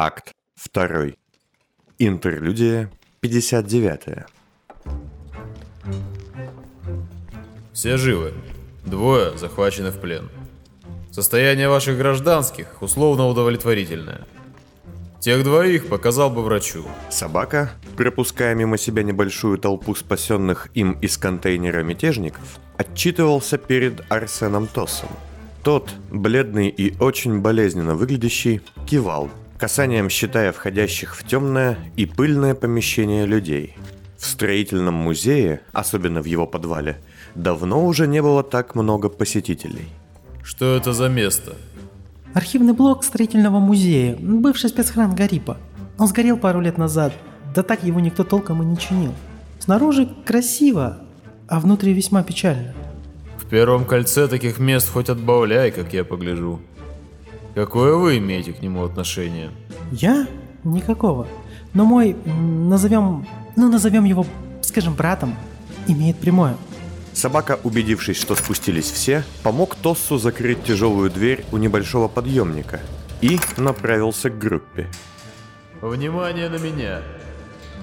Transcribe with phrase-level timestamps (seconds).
[0.00, 0.30] Акт
[0.72, 1.14] 2.
[1.98, 4.26] Интерлюдия 59.
[7.72, 8.32] Все живы.
[8.86, 10.30] Двое захвачены в плен.
[11.10, 14.24] Состояние ваших гражданских условно удовлетворительное.
[15.18, 16.84] Тех двоих показал бы врачу.
[17.10, 25.08] Собака, пропуская мимо себя небольшую толпу спасенных им из контейнера мятежников, отчитывался перед Арсеном Тосом.
[25.64, 29.28] Тот, бледный и очень болезненно выглядящий, кивал,
[29.58, 33.76] касанием считая входящих в темное и пыльное помещение людей.
[34.16, 36.96] В строительном музее, особенно в его подвале,
[37.34, 39.88] давно уже не было так много посетителей.
[40.42, 41.54] Что это за место?
[42.34, 45.56] Архивный блок строительного музея, бывший спецхран Гарипа.
[45.98, 47.12] Он сгорел пару лет назад,
[47.54, 49.14] да так его никто толком и не чинил.
[49.58, 50.98] Снаружи красиво,
[51.48, 52.74] а внутри весьма печально.
[53.38, 56.60] В первом кольце таких мест хоть отбавляй, как я погляжу.
[57.58, 59.50] Какое вы имеете к нему отношение?
[59.90, 60.28] Я?
[60.62, 61.26] Никакого.
[61.74, 63.26] Но мой, назовем,
[63.56, 64.24] ну назовем его,
[64.62, 65.34] скажем, братом,
[65.88, 66.56] имеет прямое.
[67.14, 72.78] Собака, убедившись, что спустились все, помог Тоссу закрыть тяжелую дверь у небольшого подъемника
[73.22, 74.86] и направился к группе.
[75.80, 77.02] Внимание на меня.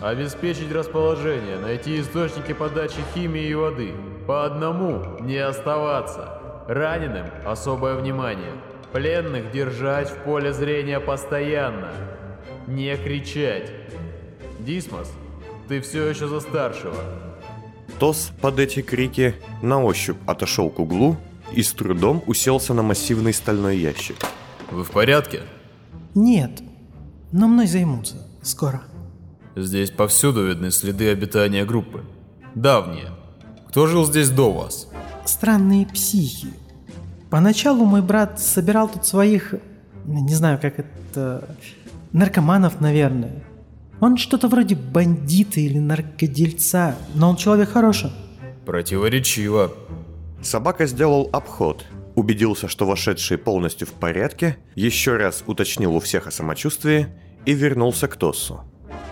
[0.01, 3.91] Обеспечить расположение, найти источники подачи химии и воды.
[4.25, 6.63] По одному не оставаться.
[6.69, 8.53] Раненым особое внимание.
[8.95, 11.91] Пленных держать в поле зрения постоянно.
[12.65, 13.69] Не кричать.
[14.59, 15.11] Дисмос,
[15.67, 16.95] ты все еще за старшего.
[17.99, 21.17] Тос под эти крики на ощупь отошел к углу
[21.51, 24.15] и с трудом уселся на массивный стальной ящик.
[24.71, 25.41] Вы в порядке?
[26.13, 26.61] Нет,
[27.33, 28.25] но мной займутся.
[28.43, 28.81] Скоро.
[29.57, 32.05] Здесь повсюду видны следы обитания группы.
[32.55, 33.11] Давние.
[33.67, 34.87] Кто жил здесь до вас?
[35.25, 36.53] Странные психи.
[37.35, 39.55] Поначалу мой брат собирал тут своих,
[40.05, 41.57] не знаю, как это,
[42.13, 43.43] наркоманов, наверное.
[43.99, 48.13] Он что-то вроде бандита или наркодельца, но он человек хороший.
[48.65, 49.73] Противоречиво.
[50.41, 51.83] Собака сделал обход,
[52.15, 57.07] убедился, что вошедшие полностью в порядке, еще раз уточнил у всех о самочувствии
[57.45, 58.61] и вернулся к Тоссу.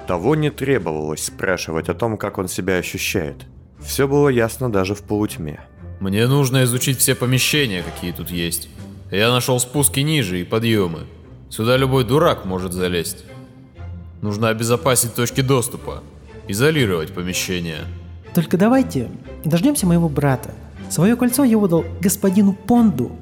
[0.08, 3.48] Того не требовалось спрашивать о том, как он себя ощущает.
[3.82, 5.60] Все было ясно даже в полутьме.
[6.04, 8.68] Мне нужно изучить все помещения, какие тут есть.
[9.10, 11.08] Я нашел спуски ниже и подъемы.
[11.50, 13.24] Сюда любой дурак может залезть.
[14.22, 16.04] Нужно обезопасить точки доступа.
[16.50, 17.86] Изолировать помещение.
[18.36, 19.10] Только давайте
[19.46, 20.54] дождемся моего брата.
[20.90, 23.14] Свое кольцо я выдал господину Понду,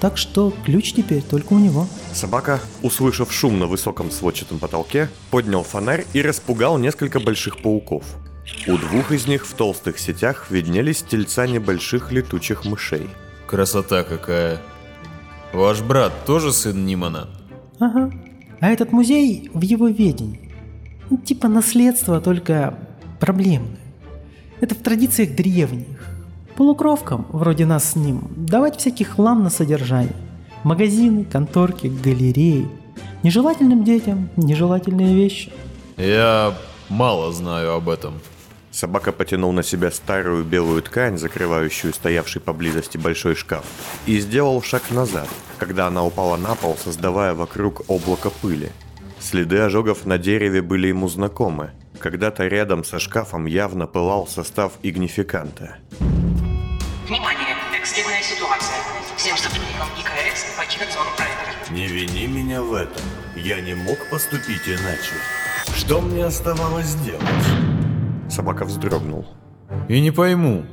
[0.00, 1.86] так что ключ теперь только у него.
[2.12, 8.02] Собака, услышав шум на высоком сводчатом потолке, поднял фонарь и распугал несколько больших пауков.
[8.66, 13.08] У двух из них в толстых сетях виднелись тельца небольших летучих мышей.
[13.46, 14.58] Красота какая.
[15.52, 17.28] Ваш брат тоже сын Нимана?
[17.78, 18.10] Ага.
[18.60, 20.52] А этот музей в его ведении.
[21.10, 22.78] Ну, Типа наследство, только
[23.20, 23.78] проблемное.
[24.60, 25.86] Это в традициях древних.
[26.56, 30.16] Полукровкам, вроде нас с ним, давать всякий хлам на содержание.
[30.64, 32.68] Магазины, конторки, галереи.
[33.22, 35.52] Нежелательным детям нежелательные вещи.
[35.96, 36.54] Я
[36.88, 38.14] мало знаю об этом.
[38.76, 43.64] Собака потянул на себя старую белую ткань, закрывающую стоявший поблизости большой шкаф,
[44.04, 48.70] и сделал шаг назад, когда она упала на пол, создавая вокруг облако пыли.
[49.18, 51.70] Следы ожогов на дереве были ему знакомы.
[51.98, 55.78] Когда-то рядом со шкафом явно пылал состав игнификанта.
[57.08, 57.56] Внимание!
[57.80, 58.76] Экстренная ситуация.
[59.16, 61.72] Всем сотрудникам ИКС покинуть зону проекта.
[61.72, 63.02] Не вини меня в этом.
[63.36, 65.14] Я не мог поступить иначе.
[65.74, 67.75] Что мне оставалось делать?
[68.30, 69.26] Собака вздрогнул.
[69.88, 70.64] И не пойму,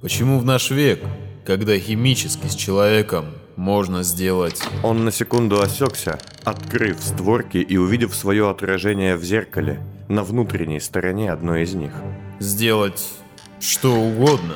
[0.00, 1.00] почему в наш век,
[1.44, 4.62] когда химически с человеком можно сделать...
[4.82, 11.30] Он на секунду осекся, открыв створки и увидев свое отражение в зеркале на внутренней стороне
[11.32, 11.92] одной из них.
[12.38, 13.02] Сделать
[13.60, 14.54] что угодно.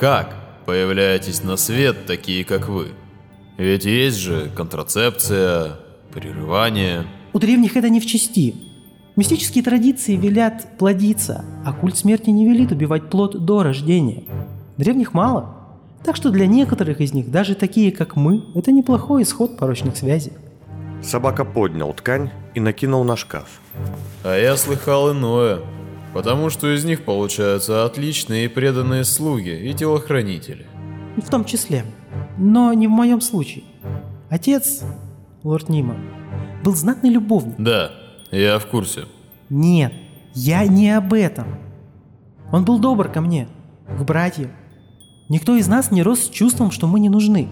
[0.00, 0.34] Как
[0.66, 2.88] появляетесь на свет такие, как вы?
[3.56, 5.78] Ведь есть же контрацепция,
[6.12, 7.06] прерывание.
[7.32, 8.54] У древних это не в чести.
[9.16, 14.24] Мистические традиции велят плодиться, а культ смерти не велит убивать плод до рождения.
[14.76, 15.54] Древних мало.
[16.04, 20.34] Так что для некоторых из них, даже такие, как мы, это неплохой исход порочных связей.
[21.02, 23.62] Собака поднял ткань и накинул на шкаф.
[24.22, 25.60] А я слыхал иное.
[26.12, 30.66] Потому что из них получаются отличные и преданные слуги и телохранители.
[31.16, 31.86] В том числе.
[32.36, 33.64] Но не в моем случае.
[34.28, 34.82] Отец,
[35.42, 35.96] лорд Нима,
[36.62, 37.54] был знатный любовник.
[37.58, 37.92] Да,
[38.30, 39.06] я в курсе.
[39.48, 39.92] Нет,
[40.34, 41.46] я не об этом.
[42.52, 43.48] Он был добр ко мне,
[43.88, 44.50] к братьям.
[45.28, 47.48] Никто из нас не рос с чувством, что мы не нужны.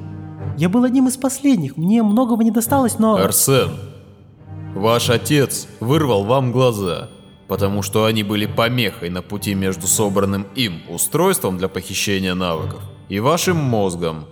[0.56, 3.16] Я был одним из последних, мне многого не досталось, но...
[3.16, 3.70] Арсен,
[4.74, 7.08] Ваш отец вырвал вам глаза,
[7.46, 13.20] потому что они были помехой на пути между собранным им устройством для похищения навыков и
[13.20, 14.26] вашим мозгом.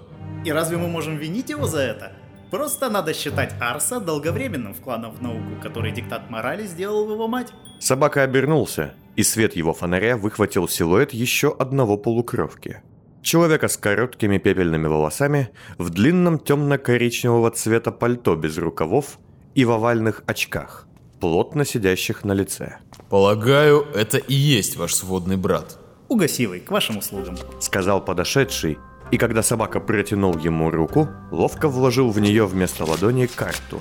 [0.44, 2.12] И разве мы можем винить его за это?
[2.52, 7.48] Просто надо считать Арса долговременным вкладом в науку, который диктат морали сделал его мать.
[7.80, 12.82] Собака обернулся, и свет его фонаря выхватил силуэт еще одного полукровки.
[13.22, 19.18] Человека с короткими пепельными волосами, в длинном темно-коричневого цвета пальто без рукавов
[19.54, 20.86] и в овальных очках,
[21.20, 22.76] плотно сидящих на лице.
[23.08, 25.78] Полагаю, это и есть ваш сводный брат.
[26.08, 27.38] Угасивый, к вашим услугам.
[27.60, 28.76] Сказал подошедший,
[29.12, 33.80] и когда собака протянул ему руку, ловко вложил в нее вместо ладони карту.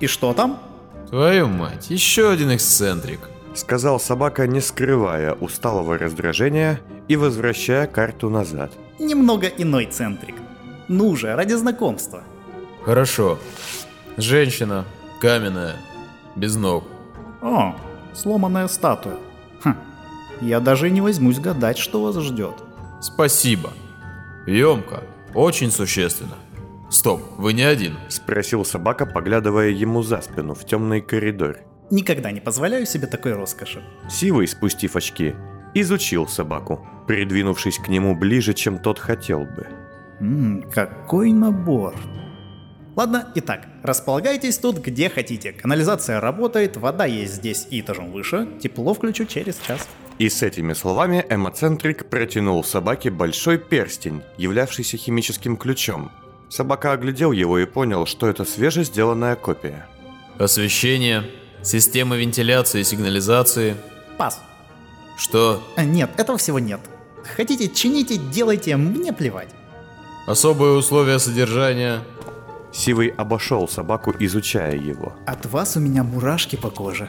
[0.00, 0.60] И что там?
[1.08, 3.20] Твою мать, еще один эксцентрик.
[3.54, 6.78] Сказал собака, не скрывая усталого раздражения
[7.08, 8.70] и возвращая карту назад.
[8.98, 10.36] Немного иной центрик.
[10.88, 12.22] Ну же, ради знакомства.
[12.84, 13.38] Хорошо.
[14.18, 14.84] Женщина,
[15.22, 15.76] каменная,
[16.36, 16.84] без ног.
[17.40, 17.74] О,
[18.14, 19.16] сломанная статуя.
[19.64, 19.74] Хм,
[20.42, 22.56] я даже и не возьмусь гадать, что вас ждет.
[23.00, 23.72] Спасибо.
[24.46, 25.02] Емко,
[25.34, 26.36] очень существенно.
[26.88, 27.96] Стоп, вы не один.
[28.08, 31.58] Спросил собака, поглядывая ему за спину в темный коридор.
[31.90, 33.82] Никогда не позволяю себе такой роскоши.
[34.08, 35.34] Сивый, спустив очки,
[35.74, 39.66] изучил собаку, придвинувшись к нему ближе, чем тот хотел бы.
[40.20, 41.94] Ммм, какой набор.
[42.94, 45.52] Ладно, итак, располагайтесь тут где хотите.
[45.52, 48.48] Канализация работает, вода есть здесь и этажом выше.
[48.60, 49.86] Тепло включу через час.
[50.18, 56.10] И с этими словами эмоцентрик протянул собаке большой перстень, являвшийся химическим ключом.
[56.48, 59.86] Собака оглядел его и понял, что это свежесделанная копия.
[60.38, 61.24] Освещение,
[61.62, 63.76] система вентиляции и сигнализации.
[64.16, 64.40] Пас.
[65.18, 65.62] Что?
[65.76, 66.80] А, Нет, этого всего нет.
[67.36, 69.48] Хотите, чините, делайте, мне плевать.
[70.26, 72.00] Особые условия содержания.
[72.72, 75.14] Сивый обошел собаку, изучая его.
[75.26, 77.08] От вас у меня мурашки по коже.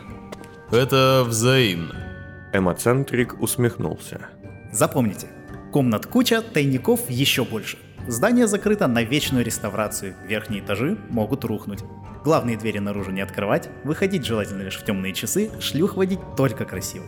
[0.72, 2.07] Это взаимно.
[2.54, 4.30] Эмоцентрик усмехнулся.
[4.72, 5.28] Запомните,
[5.72, 7.78] комнат куча, тайников еще больше.
[8.08, 11.82] Здание закрыто на вечную реставрацию, верхние этажи могут рухнуть.
[12.24, 17.06] Главные двери наружу не открывать, выходить желательно лишь в темные часы, шлюх водить только красиво.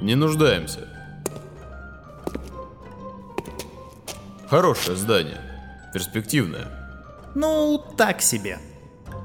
[0.00, 0.88] Не нуждаемся.
[4.48, 5.40] Хорошее здание.
[5.92, 6.66] Перспективное.
[7.34, 8.58] Ну, так себе.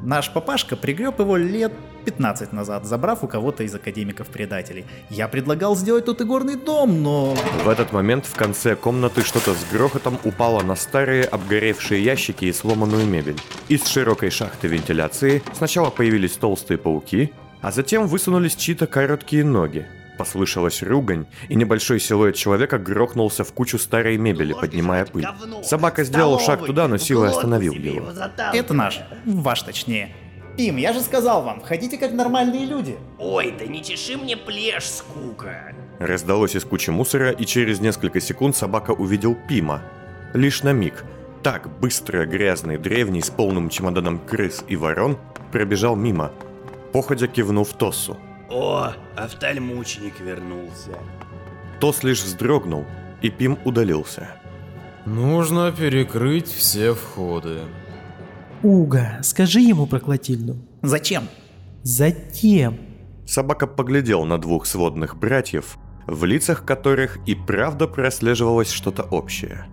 [0.03, 1.71] Наш папашка пригреб его лет
[2.05, 4.85] 15 назад, забрав у кого-то из академиков-предателей.
[5.09, 7.35] Я предлагал сделать тут игорный дом, но...
[7.63, 12.53] В этот момент в конце комнаты что-то с грохотом упало на старые обгоревшие ящики и
[12.53, 13.37] сломанную мебель.
[13.67, 19.87] Из широкой шахты вентиляции сначала появились толстые пауки, а затем высунулись чьи-то короткие ноги.
[20.17, 25.27] Послышалась ругань, и небольшой силуэт человека грохнулся в кучу старой мебели, поднимая пыль.
[25.63, 28.11] Собака сделал шаг туда, но силой остановил его.
[28.53, 29.01] Это наш.
[29.25, 30.15] Ваш точнее.
[30.57, 32.97] Пим, я же сказал вам, ходите как нормальные люди.
[33.19, 35.73] Ой, да не чеши мне плешь, скука.
[35.99, 39.81] Раздалось из кучи мусора, и через несколько секунд собака увидел Пима.
[40.33, 41.03] Лишь на миг.
[41.43, 45.17] Так быстро грязный древний с полным чемоданом крыс и ворон
[45.51, 46.31] пробежал мимо,
[46.91, 48.17] походя кивнув Тосу.
[48.49, 50.97] О, офтальмученик вернулся.
[51.79, 52.85] Тос лишь вздрогнул,
[53.21, 54.29] и Пим удалился.
[55.05, 57.59] Нужно перекрыть все входы.
[58.65, 60.55] Уга, скажи ему про Клотильду.
[60.81, 61.25] Зачем?
[61.83, 62.79] Затем.
[63.27, 69.67] Собака поглядел на двух сводных братьев, в лицах которых и правда прослеживалось что-то общее.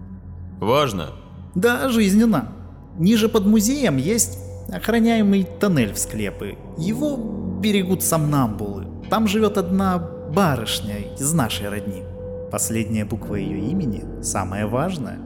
[0.61, 1.12] Важно.
[1.55, 2.52] Да, жизненно.
[2.99, 4.38] Ниже под музеем есть
[4.71, 6.59] охраняемый тоннель в склепы.
[6.76, 7.17] Его
[7.62, 8.88] берегут сомнамбулы.
[9.09, 12.02] Там живет одна барышня из нашей родни.
[12.50, 15.19] Последняя буква ее имени самая важная.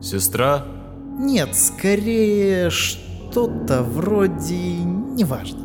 [0.00, 0.64] Сестра?
[1.18, 4.56] Нет, скорее что-то вроде...
[4.56, 5.60] неважно.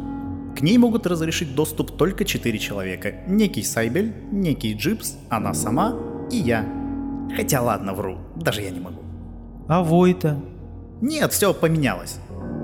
[0.55, 3.23] К ней могут разрешить доступ только четыре человека.
[3.27, 5.95] Некий Сайбель, некий Джипс, она сама
[6.31, 6.65] и я.
[7.35, 9.01] Хотя ладно, вру, даже я не могу.
[9.67, 10.39] А Войта?
[11.01, 12.17] Нет, все поменялось.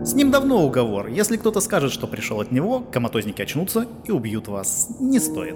[0.03, 1.07] С ним давно уговор.
[1.07, 4.89] Если кто-то скажет, что пришел от него, коматозники очнутся и убьют вас.
[4.99, 5.55] Не стоит.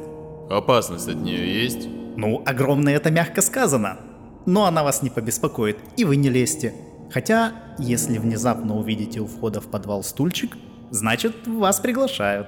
[0.49, 1.87] Опасность от нее есть?
[2.15, 3.97] Ну, огромное это мягко сказано.
[4.45, 6.73] Но она вас не побеспокоит, и вы не лезьте.
[7.11, 10.55] Хотя, если внезапно увидите у входа в подвал стульчик,
[10.91, 12.47] значит, вас приглашают.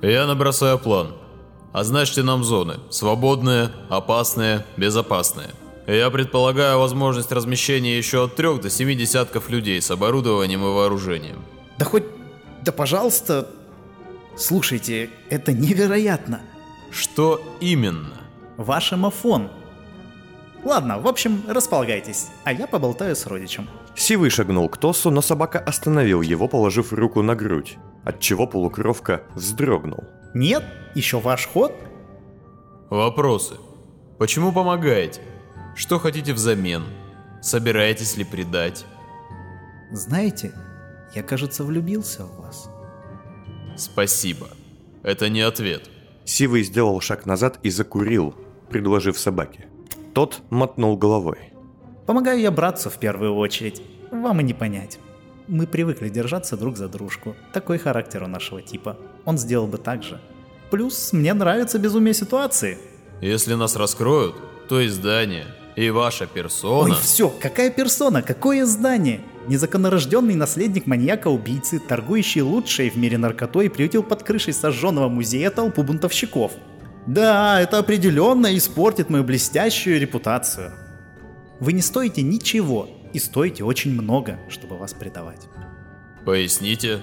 [0.00, 1.14] Я набросаю план.
[1.72, 2.76] Означьте нам зоны.
[2.90, 5.50] Свободные, опасные, безопасные.
[5.86, 11.44] Я предполагаю возможность размещения еще от трех до семи десятков людей с оборудованием и вооружением.
[11.78, 12.04] Да хоть...
[12.62, 13.48] Да пожалуйста...
[14.34, 16.40] Слушайте, это невероятно.
[16.90, 18.16] Что именно?
[18.56, 19.50] Ваш эмофон.
[20.64, 23.68] Ладно, в общем, располагайтесь, а я поболтаю с родичем.
[23.96, 30.04] Сивый шагнул к Тосу, но собака остановил его, положив руку на грудь, отчего полукровка вздрогнул.
[30.34, 30.64] Нет?
[30.94, 31.72] Еще ваш ход?
[32.90, 33.54] Вопросы.
[34.18, 35.20] Почему помогаете?
[35.74, 36.84] Что хотите взамен?
[37.40, 38.84] Собираетесь ли предать?
[39.90, 40.52] Знаете,
[41.14, 42.70] я, кажется, влюбился в вас.
[43.76, 44.48] Спасибо.
[45.02, 45.90] Это не ответ.
[46.24, 48.34] Сивый сделал шаг назад и закурил,
[48.70, 49.66] предложив собаке.
[50.14, 51.38] Тот мотнул головой.
[52.06, 53.82] Помогаю я братцу в первую очередь.
[54.10, 54.98] Вам и не понять.
[55.48, 57.34] Мы привыкли держаться друг за дружку.
[57.54, 58.98] Такой характер у нашего типа.
[59.24, 60.20] Он сделал бы так же.
[60.70, 62.78] Плюс мне нравится безумие ситуации.
[63.22, 64.36] Если нас раскроют,
[64.68, 66.90] то и здание, и ваша персона...
[66.90, 69.22] Ой, все, какая персона, какое здание?
[69.48, 76.52] Незаконнорожденный наследник маньяка-убийцы, торгующий лучшей в мире наркотой, приютил под крышей сожженного музея толпу бунтовщиков.
[77.06, 80.72] Да, это определенно испортит мою блестящую репутацию.
[81.58, 85.48] Вы не стоите ничего и стоите очень много, чтобы вас предавать.
[86.24, 87.02] Поясните.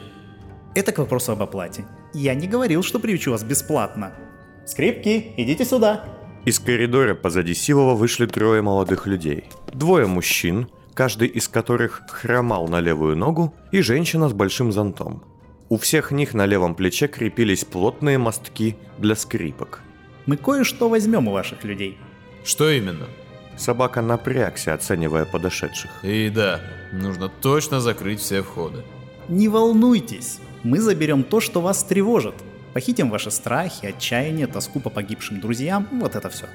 [0.75, 1.85] Это к вопросу об оплате.
[2.13, 4.13] Я не говорил, что приучу вас бесплатно.
[4.65, 6.05] Скрипки, идите сюда.
[6.45, 9.45] Из коридора позади Сивова вышли трое молодых людей.
[9.73, 15.23] Двое мужчин, каждый из которых хромал на левую ногу, и женщина с большим зонтом.
[15.67, 19.81] У всех них на левом плече крепились плотные мостки для скрипок.
[20.29, 21.97] Мы кое-что возьмем у ваших людей.
[22.43, 23.07] Что именно?
[23.57, 25.89] Собака напрягся, оценивая подошедших.
[26.03, 28.83] И да, нужно точно закрыть все входы.
[29.27, 32.35] Не волнуйтесь, мы заберем то, что вас тревожит.
[32.75, 36.45] Похитим ваши страхи, отчаяние, тоску по погибшим друзьям, вот это все.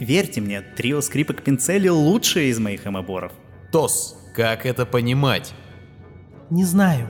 [0.00, 3.30] Верьте мне, трио скрипок Пинцели лучшее из моих эмоборов.
[3.70, 5.54] Тос, как это понимать?
[6.50, 7.06] Не знаю.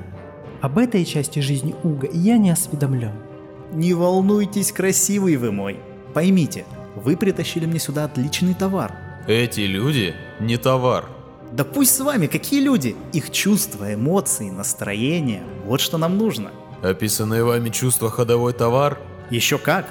[0.61, 3.26] Об этой части жизни Уга я не осведомлен.
[3.73, 5.79] Не волнуйтесь, красивый вы мой.
[6.15, 8.95] Поймите, вы притащили мне сюда отличный товар.
[9.27, 11.09] Эти люди не товар.
[11.53, 12.97] Да пусть с вами, какие люди?
[13.13, 16.51] Их чувства, эмоции, настроение, вот что нам нужно.
[16.83, 18.99] Описанные вами чувства ходовой товар?
[19.31, 19.87] Еще как.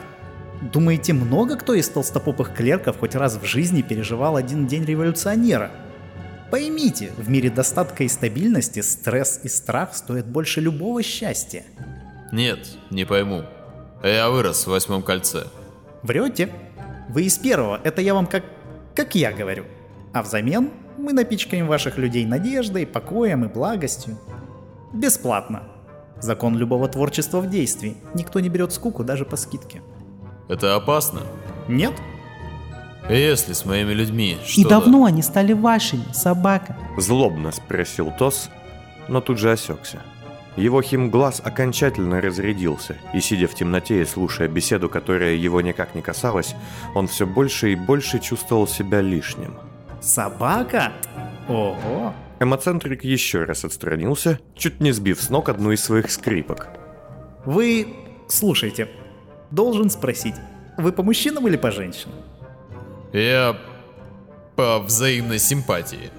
[0.61, 5.71] Думаете, много кто из толстопопых клерков хоть раз в жизни переживал один день революционера?
[6.51, 11.63] Поймите, в мире достатка и стабильности стресс и страх стоят больше любого счастья.
[12.31, 13.43] Нет, не пойму.
[14.05, 15.47] Я вырос в восьмом кольце.
[16.03, 16.53] Врете?
[17.09, 18.43] Вы из первого, это я вам как...
[18.93, 19.65] как я говорю.
[20.13, 20.69] А взамен
[20.99, 24.19] мы напичкаем ваших людей надеждой, покоем и благостью.
[24.93, 25.63] Бесплатно.
[26.21, 27.97] Закон любого творчества в действии.
[28.13, 29.81] Никто не берет скуку даже по скидке.
[30.49, 31.21] Это опасно?
[31.67, 31.93] Нет?
[33.09, 34.69] Если с моими людьми И что-то...
[34.69, 36.77] давно они стали вашими, собака.
[36.99, 38.51] Злобно спросил Тос,
[39.07, 40.03] но тут же осекся.
[40.55, 46.01] Его химглаз окончательно разрядился, и сидя в темноте и слушая беседу, которая его никак не
[46.01, 46.55] касалась,
[46.93, 49.55] он все больше и больше чувствовал себя лишним.
[50.01, 50.93] Собака?
[51.49, 52.13] Ого!
[52.39, 56.69] Эмоцентрик еще раз отстранился, чуть не сбив с ног одну из своих скрипок.
[57.45, 57.87] Вы...
[58.27, 58.89] Слушайте,
[59.51, 60.35] должен спросить,
[60.77, 62.15] вы по мужчинам или по женщинам?
[63.13, 63.55] Я
[64.55, 66.11] по взаимной симпатии.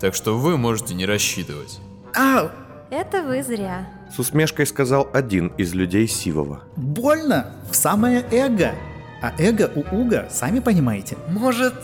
[0.00, 1.80] Так что вы можете не рассчитывать.
[2.14, 2.50] А,
[2.90, 3.86] Это вы зря.
[4.14, 6.62] С усмешкой сказал один из людей Сивова.
[6.76, 8.74] больно в самое эго.
[9.22, 11.16] А эго у Уга, сами понимаете.
[11.28, 11.74] Может,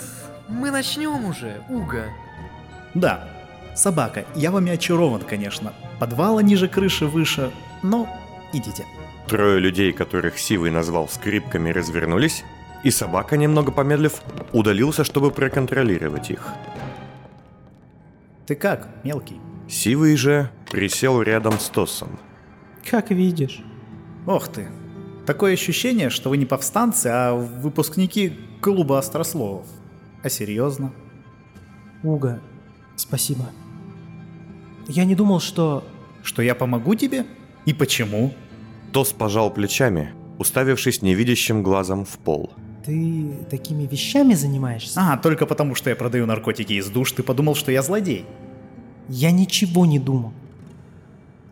[0.48, 2.04] мы начнем уже, Уга?
[2.94, 3.28] Да,
[3.74, 5.72] собака, я вами очарован, конечно.
[5.98, 7.50] Подвала ниже крыши выше,
[7.82, 8.06] но
[8.52, 8.84] идите.
[9.26, 12.44] Трое людей, которых Сивый назвал скрипками, развернулись,
[12.82, 14.20] и собака, немного помедлив,
[14.52, 16.46] удалился, чтобы проконтролировать их.
[18.46, 19.40] Ты как, мелкий?
[19.68, 22.18] Сивый же присел рядом с Тосом.
[22.88, 23.62] Как видишь.
[24.26, 24.68] Ох ты.
[25.26, 29.66] Такое ощущение, что вы не повстанцы, а выпускники клуба острословов.
[30.22, 30.92] А серьезно?
[32.02, 32.40] Уга,
[32.96, 33.50] спасибо.
[34.88, 35.84] Я не думал, что...
[36.22, 37.24] Что я помогу тебе?
[37.64, 38.34] И почему?
[38.92, 42.52] Тос пожал плечами, уставившись невидящим глазом в пол.
[42.84, 45.00] Ты такими вещами занимаешься?
[45.00, 48.26] А, только потому, что я продаю наркотики из душ, ты подумал, что я злодей.
[49.08, 50.32] Я ничего не думал.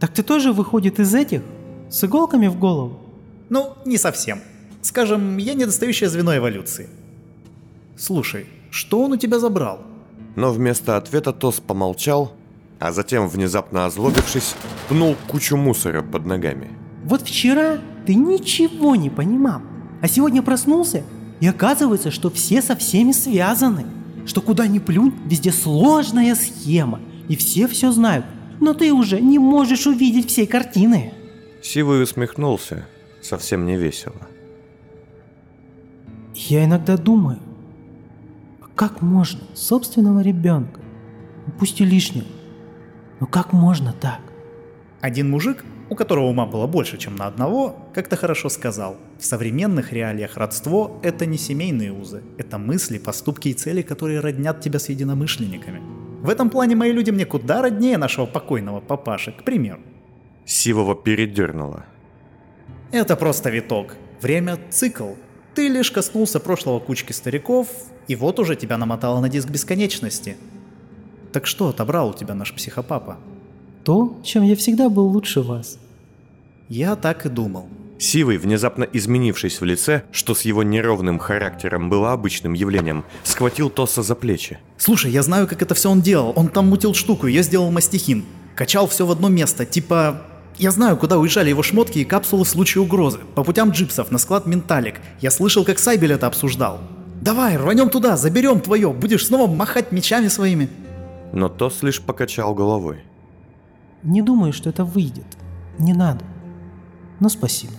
[0.00, 1.42] Так ты тоже, выходит, из этих?
[1.90, 3.00] С иголками в голову?
[3.48, 4.40] Ну, не совсем.
[4.82, 6.88] Скажем, я недостающее звено эволюции.
[7.96, 9.80] Слушай, что он у тебя забрал?
[10.36, 12.32] Но вместо ответа Тос помолчал,
[12.78, 14.54] а затем, внезапно озлобившись,
[14.88, 16.70] пнул кучу мусора под ногами.
[17.04, 19.62] Вот вчера ты ничего не понимал,
[20.00, 21.02] а сегодня проснулся,
[21.40, 23.84] и оказывается, что все со всеми связаны.
[24.26, 28.26] Что куда ни плюнь, везде сложная схема, и все все знают,
[28.60, 31.12] но ты уже не можешь увидеть всей картины.
[31.62, 32.86] Сивый усмехнулся,
[33.22, 34.28] совсем не весело.
[36.34, 37.38] Я иногда думаю,
[38.60, 40.80] а как можно собственного ребенка,
[41.58, 42.26] пусть и лишнего,
[43.20, 44.20] но как можно так?
[45.00, 48.96] Один мужик, у которого ума было больше, чем на одного, как-то хорошо сказал.
[49.18, 54.60] В современных реалиях родство– это не семейные узы, это мысли, поступки и цели, которые роднят
[54.60, 56.07] тебя с единомышленниками.
[56.20, 59.80] В этом плане мои люди мне куда роднее нашего покойного папаши, к примеру.
[60.44, 61.84] Сивого передернуло.
[62.90, 63.96] Это просто виток.
[64.20, 65.10] Время– цикл.
[65.54, 67.68] Ты лишь коснулся прошлого кучки стариков,
[68.08, 70.36] и вот уже тебя намотало на диск бесконечности.
[71.32, 73.18] Так что отобрал у тебя наш психопапа?
[73.84, 75.78] То, чем я всегда был лучше вас.
[76.68, 77.68] Я так и думал.
[77.98, 84.02] Сивый, внезапно изменившись в лице, что с его неровным характером было обычным явлением, схватил Тоса
[84.02, 84.58] за плечи.
[84.76, 86.32] Слушай, я знаю, как это все он делал.
[86.36, 88.24] Он там мутил штуку, я сделал мастихин.
[88.54, 90.22] Качал все в одно место, типа...
[90.58, 93.20] Я знаю, куда уезжали его шмотки и капсулы в случае угрозы.
[93.36, 94.96] По путям джипсов, на склад Менталик.
[95.20, 96.80] Я слышал, как Сайбель это обсуждал.
[97.20, 100.68] Давай, рванем туда, заберем твое, будешь снова махать мечами своими.
[101.32, 103.04] Но Тос лишь покачал головой.
[104.02, 105.26] Не думаю, что это выйдет.
[105.78, 106.24] Не надо.
[107.20, 107.74] Но спасибо.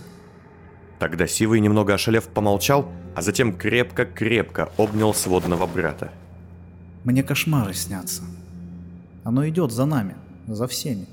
[1.00, 6.12] Тогда Сивый, немного ошалев, помолчал, а затем крепко-крепко обнял сводного брата.
[7.04, 8.22] Мне кошмары снятся.
[9.24, 10.14] Оно идет за нами,
[10.46, 11.06] за всеми.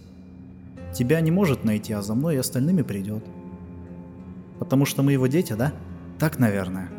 [0.94, 3.24] Тебя не может найти, а за мной и остальными придет.
[4.60, 5.72] Потому что мы его дети, да?
[6.20, 6.89] Так, наверное.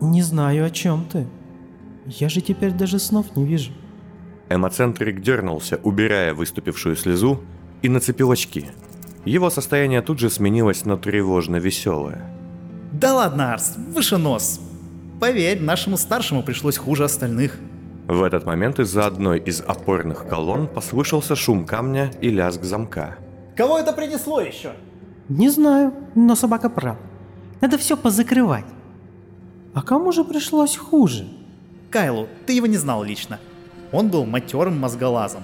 [0.00, 1.26] Не знаю, о чем ты.
[2.06, 3.72] Я же теперь даже снов не вижу.
[4.48, 7.40] Эмоцентрик дернулся, убирая выступившую слезу,
[7.82, 8.70] и нацепил очки.
[9.24, 12.24] Его состояние тут же сменилось на тревожно веселое.
[12.92, 14.60] Да ладно, Арс, выше нос.
[15.20, 17.58] Поверь, нашему старшему пришлось хуже остальных.
[18.06, 23.18] В этот момент из-за одной из опорных колонн послышался шум камня и лязг замка.
[23.56, 24.72] Кого это принесло еще?
[25.28, 26.96] Не знаю, но собака прав.
[27.60, 28.64] Надо все позакрывать.
[29.74, 31.28] А кому же пришлось хуже?
[31.90, 33.38] Кайлу, ты его не знал лично.
[33.92, 35.42] Он был матерым мозголазом.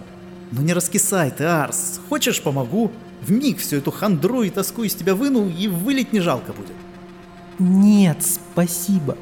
[0.50, 2.00] Ну не раскисай ты, Арс.
[2.08, 2.90] Хочешь, помогу?
[3.26, 6.76] В миг всю эту хандру и тоску из тебя выну, и вылить не жалко будет.
[7.58, 9.18] Нет, спасибо.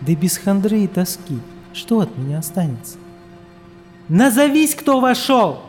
[0.00, 1.38] Да без хандры и тоски.
[1.74, 2.96] Что от меня останется?
[4.08, 5.60] Назовись, кто вошел!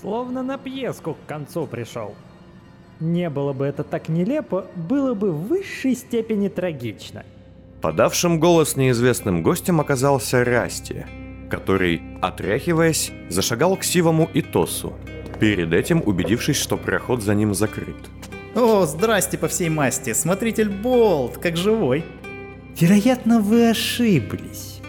[0.00, 2.14] Словно на пьеску к концу пришел.
[3.00, 7.24] Не было бы это так нелепо, было бы в высшей степени трагично.
[7.82, 11.04] Подавшим голос неизвестным гостем оказался Расти,
[11.50, 14.94] который, отряхиваясь, зашагал к Сивому и Тосу,
[15.38, 17.96] перед этим убедившись, что проход за ним закрыт.
[18.54, 22.04] О, здрасте по всей масти, смотритель Болт, как живой.
[22.78, 24.80] Вероятно, вы ошиблись.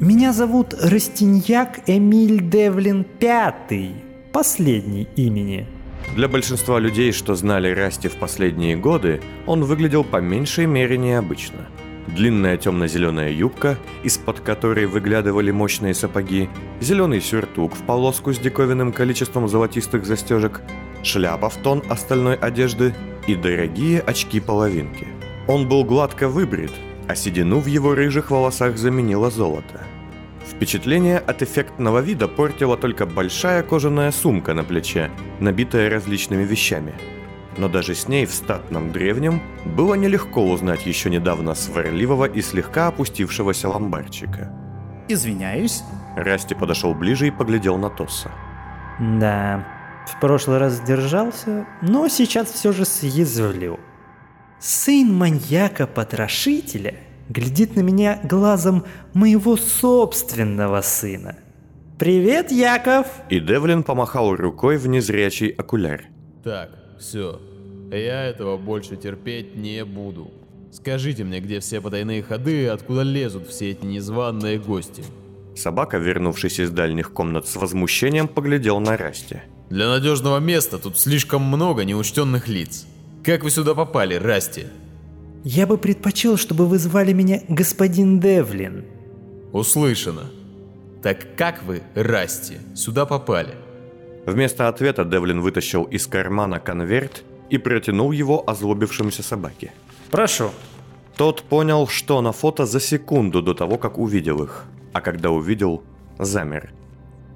[0.00, 3.92] Меня зовут Растиньяк Эмиль Девлин Пятый,
[4.32, 5.66] последний имени.
[6.14, 11.66] Для большинства людей, что знали Расти в последние годы, он выглядел по меньшей мере необычно.
[12.06, 19.48] Длинная темно-зеленая юбка, из-под которой выглядывали мощные сапоги, зеленый сюртук в полоску с диковинным количеством
[19.48, 20.60] золотистых застежек,
[21.02, 22.94] шляпа в тон остальной одежды
[23.26, 25.08] и дорогие очки-половинки.
[25.48, 26.72] Он был гладко выбрит,
[27.08, 29.80] а седину в его рыжих волосах заменило золото.
[30.46, 36.94] Впечатление от эффектного вида портила только большая кожаная сумка на плече, набитая различными вещами.
[37.56, 42.88] Но даже с ней в статном древнем было нелегко узнать еще недавно сварливого и слегка
[42.88, 44.52] опустившегося ломбарчика.
[45.08, 45.82] Извиняюсь.
[46.16, 48.30] Расти подошел ближе и поглядел на Тосса.
[48.98, 49.66] Да,
[50.06, 53.78] в прошлый раз сдержался, но сейчас все же съязвлю.
[54.60, 56.94] Сын маньяка-потрошителя
[57.28, 61.36] глядит на меня глазом моего собственного сына.
[61.98, 66.04] «Привет, Яков!» И Девлин помахал рукой в незрячий окуляр.
[66.42, 66.70] Так,
[67.04, 67.40] все.
[67.90, 70.30] Я этого больше терпеть не буду.
[70.72, 75.04] Скажите мне, где все потайные ходы и откуда лезут все эти незваные гости.
[75.54, 79.42] Собака, вернувшись из дальних комнат с возмущением, поглядел на Расти.
[79.70, 82.86] Для надежного места тут слишком много неучтенных лиц.
[83.22, 84.64] Как вы сюда попали, Расти?
[85.44, 88.84] Я бы предпочел, чтобы вы звали меня господин Девлин.
[89.52, 90.24] Услышано.
[91.02, 93.54] Так как вы, Расти, сюда попали?
[94.26, 99.72] Вместо ответа Девлин вытащил из кармана конверт и протянул его озлобившемуся собаке.
[100.10, 100.50] Прошу.
[101.16, 104.64] Тот понял, что на фото за секунду до того, как увидел их.
[104.92, 105.82] А когда увидел,
[106.18, 106.72] замер.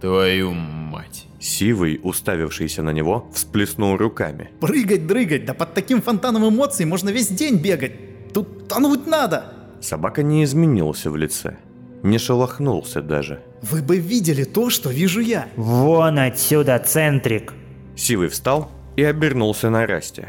[0.01, 1.27] Твою мать.
[1.40, 4.51] Сивый, уставившийся на него, всплеснул руками.
[4.61, 8.33] Прыгать, дрыгать, да под таким фонтаном эмоций можно весь день бегать.
[8.33, 9.53] Тут тонуть надо.
[9.81, 11.59] Собака не изменился в лице.
[12.02, 13.40] Не шелохнулся даже.
[13.62, 15.48] Вы бы видели то, что вижу я.
[15.56, 17.54] Вон отсюда, центрик.
[17.96, 20.26] Сивый встал и обернулся на Расти.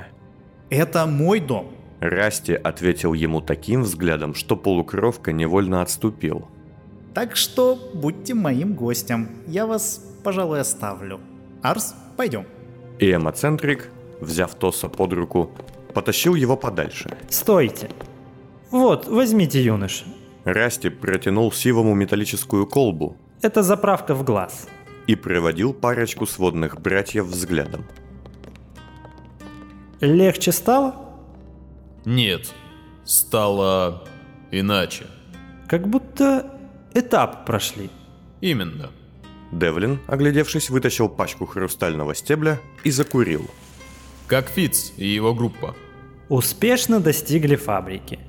[0.70, 1.72] Это мой дом.
[2.00, 6.48] Расти ответил ему таким взглядом, что полукровка невольно отступил.
[7.14, 9.30] Так что будьте моим гостем.
[9.48, 11.20] Я вас, пожалуй, оставлю.
[11.62, 12.46] Арс, пойдем.
[13.00, 13.90] И эмоцентрик,
[14.22, 15.52] взяв Тоса под руку,
[15.94, 17.18] потащил его подальше.
[17.30, 17.90] Стойте.
[18.72, 20.06] Вот, возьмите, юнош.
[20.44, 24.68] Расти протянул Сивому металлическую колбу Это заправка в глаз.
[25.08, 27.86] и проводил парочку сводных братьев взглядом.
[30.02, 30.96] Легче стало?
[32.06, 32.54] Нет,
[33.04, 34.04] стало
[34.52, 35.08] иначе.
[35.68, 36.52] Как будто
[36.94, 37.90] этап прошли.
[38.42, 38.92] Именно.
[39.52, 43.50] Девлин, оглядевшись, вытащил пачку хрустального стебля и закурил.
[44.28, 45.76] Как Фиц и его группа.
[46.30, 48.20] Успешно достигли фабрики.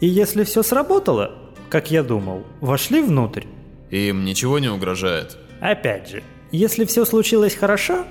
[0.00, 3.44] И если все сработало, как я думал, вошли внутрь.
[3.90, 5.38] Им ничего не угрожает.
[5.60, 8.04] Опять же, если все случилось хорошо,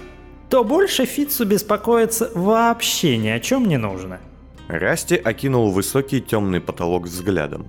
[0.49, 4.19] то больше Фитцу беспокоиться вообще ни о чем не нужно.
[4.67, 7.67] Расти окинул высокий темный потолок взглядом.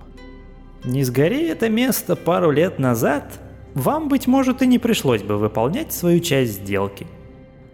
[0.85, 3.41] Не сгори это место пару лет назад,
[3.75, 7.07] вам, быть может, и не пришлось бы выполнять свою часть сделки.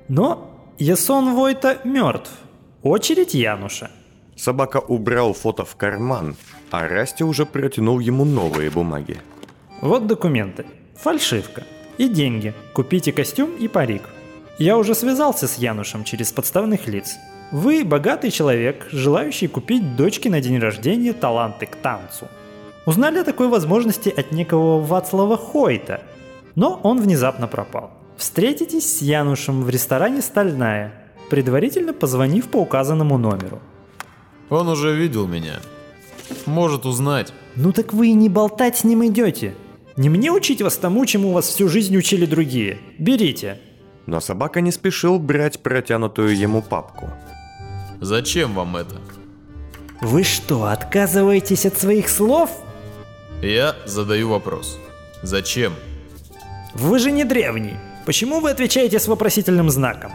[0.09, 2.31] Но Ясон Войта мертв.
[2.83, 3.91] Очередь Януша.
[4.37, 6.37] Собака убрал фото в карман,
[6.75, 9.19] а Расти уже протянул ему новые бумаги.
[9.81, 10.67] Вот документы.
[10.97, 11.63] Фальшивка.
[11.99, 12.53] И деньги.
[12.73, 14.03] Купите костюм и парик.
[14.59, 17.17] Я уже связался с Янушем через подставных лиц.
[17.53, 22.27] Вы богатый человек, желающий купить дочке на день рождения таланты к танцу.
[22.87, 26.03] Узнали о такой возможности от некого Вацлава Хойта,
[26.57, 27.93] но он внезапно пропал.
[28.17, 30.93] Встретитесь с Янушем в ресторане «Стальная»,
[31.31, 33.61] предварительно позвонив по указанному номеру.
[34.51, 35.61] Он уже видел меня.
[36.47, 37.33] Может узнать.
[37.57, 39.55] Ну так вы и не болтать с ним идете.
[39.97, 42.79] Не мне учить вас тому, чему вас всю жизнь учили другие.
[42.99, 43.61] Берите.
[44.07, 47.11] Но собака не спешил брать протянутую ему папку.
[48.01, 48.97] Зачем вам это?
[50.01, 52.51] Вы что, отказываетесь от своих слов?
[53.41, 54.79] Я задаю вопрос.
[55.23, 55.73] Зачем?
[56.75, 57.77] Вы же не древний.
[58.05, 60.13] Почему вы отвечаете с вопросительным знаком?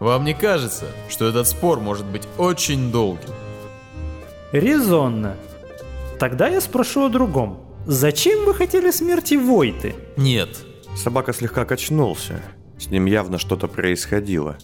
[0.00, 3.30] Вам не кажется, что этот спор может быть очень долгим?
[4.52, 5.36] Резонно.
[6.18, 7.58] Тогда я спрошу о другом.
[7.86, 9.94] Зачем вы хотели смерти Войты?
[10.16, 10.50] Нет.
[10.94, 12.40] Собака слегка качнулся.
[12.78, 14.56] С ним явно что-то происходило.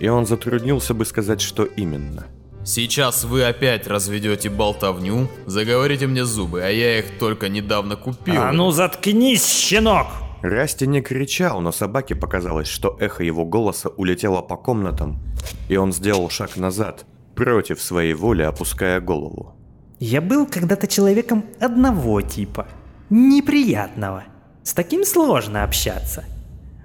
[0.00, 2.26] И он затруднился бы сказать, что именно.
[2.64, 8.40] Сейчас вы опять разведете болтовню, заговорите мне зубы, а я их только недавно купил.
[8.40, 10.06] А ну заткнись, щенок!
[10.42, 15.20] Расти не кричал, но собаке показалось, что эхо его голоса улетело по комнатам,
[15.68, 17.04] и он сделал шаг назад,
[17.42, 19.56] против своей воли опуская голову.
[19.98, 22.68] Я был когда-то человеком одного типа.
[23.10, 24.24] Неприятного.
[24.62, 26.24] С таким сложно общаться.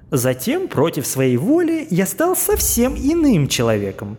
[0.09, 4.17] Затем, против своей воли, я стал совсем иным человеком.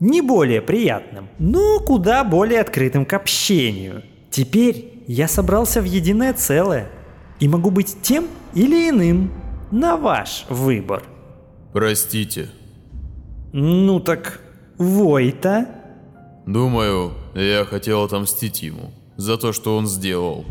[0.00, 4.02] Не более приятным, но куда более открытым к общению.
[4.30, 6.88] Теперь я собрался в единое целое.
[7.38, 9.30] И могу быть тем или иным.
[9.70, 11.02] На ваш выбор.
[11.72, 12.48] Простите.
[13.52, 14.40] Ну так,
[14.78, 15.75] Войта?
[16.46, 20.44] Думаю, я хотел отомстить ему за то, что он сделал.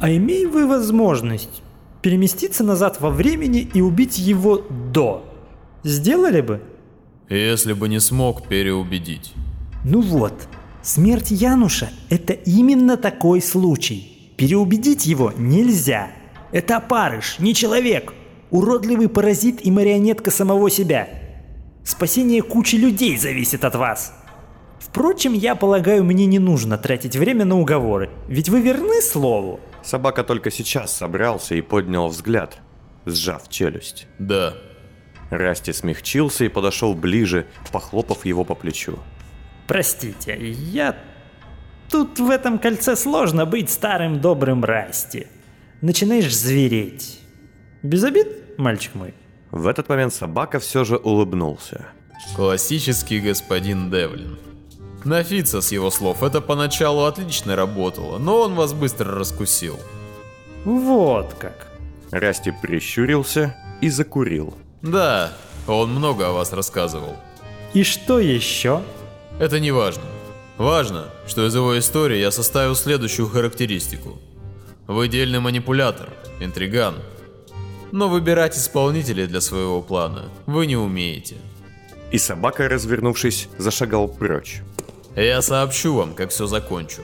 [0.00, 1.62] А имей вы возможность
[2.00, 5.22] переместиться назад во времени и убить его до.
[5.82, 6.62] Сделали бы?
[7.28, 9.34] Если бы не смог переубедить.
[9.84, 10.48] Ну вот,
[10.82, 14.32] смерть Януша– это именно такой случай.
[14.38, 16.12] Переубедить его нельзя.
[16.50, 18.14] Это опарыш, не человек.
[18.50, 21.08] Уродливый паразит и марионетка самого себя.
[21.84, 24.14] Спасение кучи людей зависит от вас.
[24.80, 29.60] Впрочем, я полагаю, мне не нужно тратить время на уговоры, ведь вы верны слову.
[29.82, 32.58] Собака только сейчас собрался и поднял взгляд,
[33.06, 34.06] сжав челюсть.
[34.18, 34.54] Да.
[35.30, 38.98] Расти смягчился и подошел ближе, похлопав его по плечу.
[39.68, 40.96] Простите, я...
[41.88, 45.26] Тут в этом кольце сложно быть старым добрым Расти.
[45.80, 47.20] Начинаешь звереть.
[47.82, 49.14] Без обид, мальчик мой?
[49.50, 51.86] В этот момент собака все же улыбнулся.
[52.36, 54.38] Классический господин Девлин.
[55.04, 59.78] На Фица, с его слов, это поначалу отлично работало, но он вас быстро раскусил.
[60.64, 61.68] Вот как.
[62.10, 64.54] Расти прищурился и закурил.
[64.82, 65.32] Да,
[65.66, 67.16] он много о вас рассказывал.
[67.72, 68.82] И что еще?
[69.38, 70.02] Это не важно.
[70.58, 74.18] Важно, что из его истории я составил следующую характеристику.
[74.86, 76.10] Вы дельный манипулятор,
[76.40, 76.96] интриган.
[77.92, 81.36] Но выбирать исполнителей для своего плана вы не умеете.
[82.10, 84.62] И собака, развернувшись, зашагал прочь.
[85.16, 87.02] Я сообщу вам, как все закончу.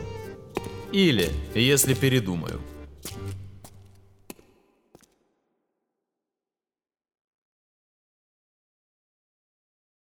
[0.92, 2.60] Или, если передумаю.